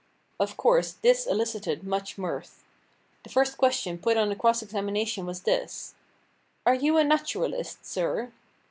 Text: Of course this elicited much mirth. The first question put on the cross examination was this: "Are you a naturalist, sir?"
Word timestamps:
Of 0.39 0.57
course 0.57 0.93
this 0.93 1.27
elicited 1.27 1.83
much 1.83 2.17
mirth. 2.17 2.63
The 3.21 3.29
first 3.29 3.55
question 3.55 3.99
put 3.99 4.17
on 4.17 4.29
the 4.29 4.35
cross 4.35 4.63
examination 4.63 5.27
was 5.27 5.41
this: 5.41 5.93
"Are 6.65 6.73
you 6.73 6.97
a 6.97 7.03
naturalist, 7.03 7.85
sir?" 7.85 8.31